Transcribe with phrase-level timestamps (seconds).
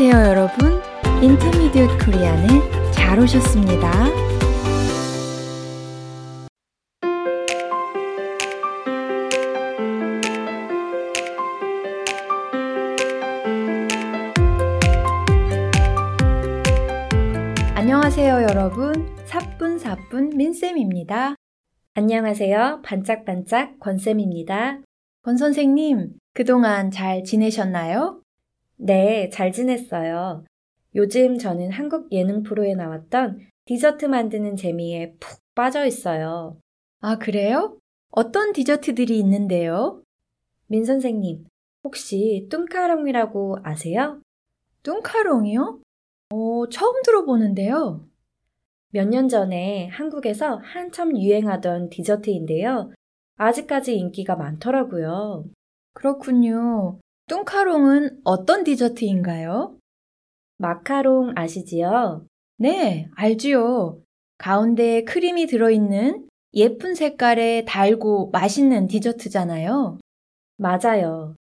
[0.00, 0.80] 안녕하세요, 여러분.
[1.20, 2.46] 인터미디엇 코리안에
[2.92, 3.90] 잘 오셨습니다.
[17.74, 19.16] 안녕하세요, 여러분.
[19.24, 21.34] 사뿐사뿐 민쌤입니다.
[21.94, 22.82] 안녕하세요.
[22.84, 24.78] 반짝반짝 권쌤입니다.
[25.22, 28.20] 권 선생님, 그동안 잘 지내셨나요?
[28.78, 30.44] 네, 잘 지냈어요.
[30.94, 36.58] 요즘 저는 한국 예능 프로에 나왔던 디저트 만드는 재미에 푹 빠져 있어요.
[37.00, 37.78] 아, 그래요?
[38.10, 40.02] 어떤 디저트들이 있는데요?
[40.68, 41.44] 민 선생님,
[41.84, 44.20] 혹시 뚱카롱이라고 아세요?
[44.82, 45.80] 뚱카롱이요?
[46.30, 48.04] 어, 처음 들어보는데요.
[48.90, 52.90] 몇 년 전에 한국에서 한참 유행하던 디저트인데요.
[53.36, 55.44] 아직까지 인기가 많더라고요.
[55.92, 56.98] 그렇군요.
[57.28, 59.76] 뚱카롱은 어떤 디저트인가요?
[60.56, 62.26] 마카롱 아시지요?
[62.56, 64.00] 네, 알지요.
[64.38, 69.98] 가운데 크림이 들어있는 예쁜 색깔의 달고 맛있는 디저트잖아요.
[70.56, 71.36] 맞아요.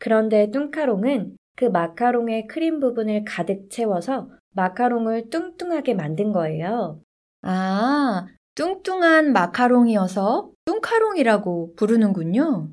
[0.00, 7.00] 그런데 뚱카롱은 그 마카롱의 크림 부분을 가득 채워서 마카롱을 뚱뚱하게 만든 거예요.
[7.42, 12.70] 아, 뚱뚱한 마카롱이어서 뚱카롱이라고 부르는군요.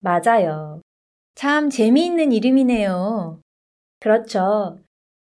[0.00, 0.80] 맞아요.
[1.38, 3.40] 참 재미있는 이름이네요.
[4.00, 4.80] 그렇죠.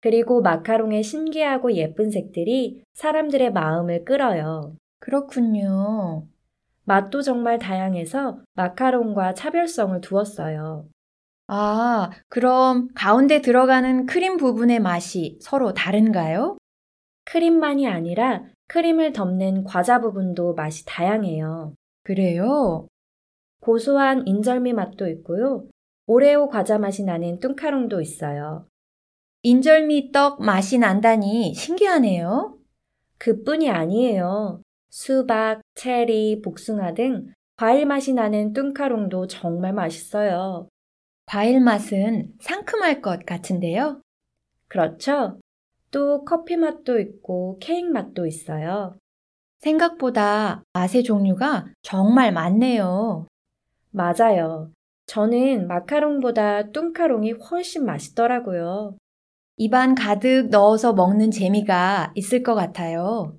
[0.01, 4.75] 그리고 마카롱의 신기하고 예쁜 색들이 사람들의 마음을 끌어요.
[4.97, 6.25] 그렇군요.
[6.85, 10.87] 맛도 정말 다양해서 마카롱과 차별성을 두었어요.
[11.45, 16.57] 아, 그럼 가운데 들어가는 크림 부분의 맛이 서로 다른가요?
[17.25, 21.75] 크림만이 아니라 크림을 덮는 과자 부분도 맛이 다양해요.
[22.01, 22.87] 그래요?
[23.61, 25.67] 고소한 인절미 맛도 있고요.
[26.09, 28.65] 오레오 과자 맛이 나는 뚱카롱도 있어요.
[29.43, 32.57] 인절미 떡 맛이 난다니 신기하네요.
[33.19, 34.63] 그뿐이 아니에요.
[34.89, 37.27] 수박, 체리, 복숭아 등
[37.57, 40.67] 과일 맛이 나는 뚱카롱도 정말 맛있어요.
[41.27, 44.01] 과일 맛은 상큼할 것 같은데요?
[44.67, 45.39] 그렇죠.
[45.91, 48.97] 또 커피 맛도 있고 케이크 맛도 있어요.
[49.59, 53.27] 생각보다 맛의 종류가 정말 많네요.
[53.91, 54.71] 맞아요.
[55.09, 58.95] 저는 마카롱보다 뚱카롱이 훨씬 맛있더라고요.
[59.57, 63.35] 입안 가득 넣어서 먹는 재미가 있을 것 같아요.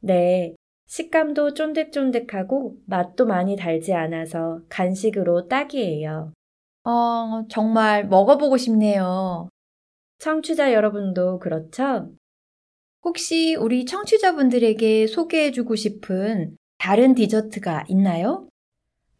[0.00, 0.54] 네.
[0.86, 6.34] 식감도 쫀득쫀득하고 맛도 많이 달지 않아서 간식으로 딱이에요.
[6.84, 9.48] 어, 정말 먹어보고 싶네요.
[10.18, 12.10] 청취자 여러분도 그렇죠?
[13.02, 18.46] 혹시 우리 청취자분들에게 소개해주고 싶은 다른 디저트가 있나요?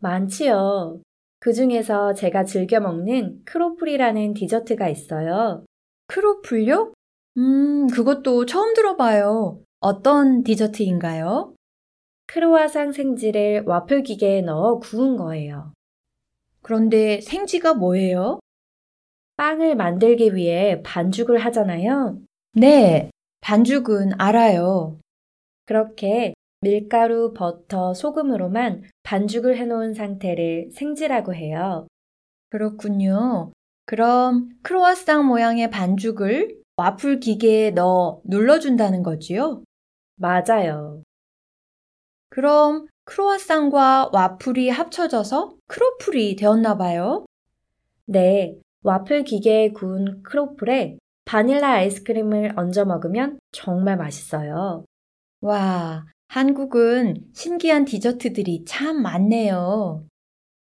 [0.01, 1.01] 많지요.
[1.41, 5.65] 그 중에서 제가 즐겨 먹는 크로플이라는 디저트가 있어요.
[6.09, 6.93] 크로플요?
[7.37, 9.61] 음, 그것도 처음 들어봐요.
[9.81, 11.55] 어떤 디저트인가요?
[12.27, 15.73] 크로아상 생지를 와플 기계에 넣어 구운 거예요.
[16.63, 18.41] 그런데 생지가 뭐예요?
[19.37, 22.21] 빵을 만들기 위해 반죽을 하잖아요.
[22.55, 23.11] 네,
[23.41, 24.99] 반죽은 알아요.
[25.65, 31.87] 그렇게 밀가루, 버터, 소금으로만 반죽을 해놓은 상태를 생지라고 해요.
[32.51, 33.53] 그렇군요.
[33.87, 39.63] 그럼 크로아상 모양의 반죽을 와플 기계에 넣어 눌러준다는 거지요?
[40.17, 41.03] 맞아요.
[42.29, 47.25] 그럼 크로아상과 와플이 합쳐져서 크로플이 되었나 봐요?
[48.05, 54.85] 네, 와플 기계에 구운 크로플에 바닐라 아이스크림을 얹어 먹으면 정말 맛있어요.
[55.41, 60.07] 와, 한국은 신기한 디저트들이 참 많네요.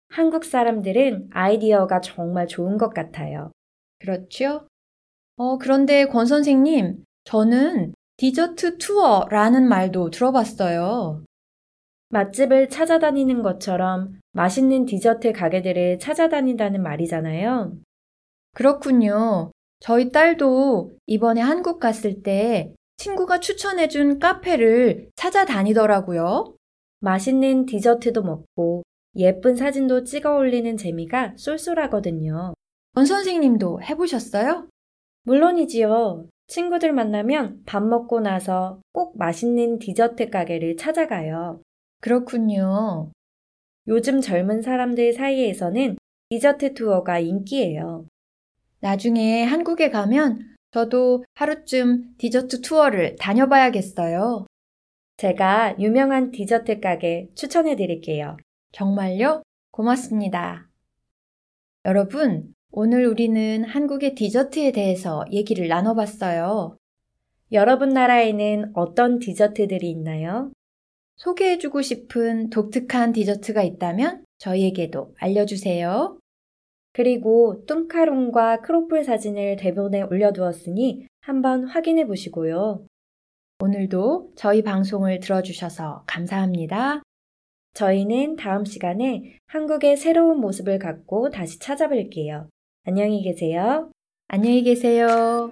[0.08, 3.52] 한국 사람들은 아이디어가 정말 좋은 것 같아요.
[4.00, 4.68] 그렇죠?
[5.36, 11.24] 어, 그런데 권 선생님, 저는 디저트 투어라는 말도 들어봤어요.
[12.10, 17.78] 맛집을 찾아다니는 것처럼 맛있는 디저트 가게들을 찾아다닌다는 말이잖아요.
[18.56, 19.52] 그렇군요.
[19.80, 26.54] 저희 딸도 이번에 한국 갔을 때 친구가 추천해준 카페를 찾아다니더라고요.
[27.00, 28.84] 맛있는 디저트도 먹고
[29.16, 32.54] 예쁜 사진도 찍어 올리는 재미가 쏠쏠하거든요.
[32.94, 34.68] 권 선생님도 해보셨어요?
[35.24, 36.28] 물론이지요.
[36.48, 41.62] 친구들 만나면 밥 먹고 나서 꼭 맛있는 디저트 가게를 찾아가요.
[42.02, 43.12] 그렇군요.
[43.88, 45.96] 요즘 젊은 사람들 사이에서는
[46.30, 48.08] 디저트 투어가 인기예요.
[48.82, 54.46] 나중에 한국에 가면 저도 하루쯤 디저트 투어를 다녀봐야겠어요.
[55.18, 58.38] 제가 유명한 디저트 가게 추천해 드릴게요.
[58.72, 59.44] 정말요?
[59.72, 60.68] 고맙습니다.
[61.86, 66.78] 여러분, 오늘 우리는 한국의 디저트에 대해서 얘기를 나눠봤어요.
[67.52, 70.52] 여러분 나라에는 어떤 디저트들이 있나요?
[71.16, 76.20] 소개해주고 싶은 독특한 디저트가 있다면 저희에게도 알려주세요.
[76.94, 82.86] 그리고 뚱카롱과 크로플 사진을 대본에 올려두었으니 한번 확인해 보시고요.
[83.62, 87.04] 오늘도 저희 방송을 들어주셔서 감사합니다.
[87.74, 92.48] 저희는 다음 시간에 한국의 새로운 모습을 갖고 다시 찾아뵐게요.
[92.86, 93.92] 안녕히 계세요.
[94.28, 95.52] 안녕히 계세요.